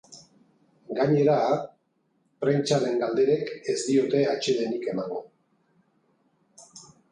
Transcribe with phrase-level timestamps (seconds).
[0.99, 1.35] Gainera,
[2.45, 5.25] prentsaren galderek ez diote atsedenik emango.